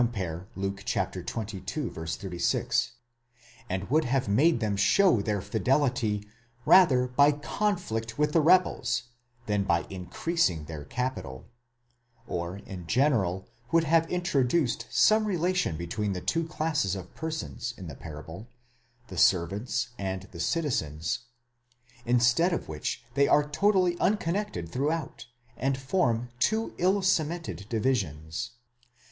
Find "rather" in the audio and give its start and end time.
6.65-7.07